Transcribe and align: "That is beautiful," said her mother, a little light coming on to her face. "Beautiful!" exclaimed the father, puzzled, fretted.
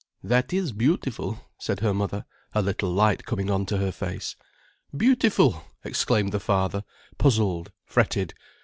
"That 0.23 0.51
is 0.51 0.71
beautiful," 0.71 1.47
said 1.59 1.81
her 1.81 1.93
mother, 1.93 2.25
a 2.55 2.63
little 2.63 2.89
light 2.89 3.23
coming 3.23 3.51
on 3.51 3.67
to 3.67 3.77
her 3.77 3.91
face. 3.91 4.35
"Beautiful!" 4.97 5.63
exclaimed 5.83 6.31
the 6.31 6.39
father, 6.39 6.83
puzzled, 7.19 7.71
fretted. 7.85 8.33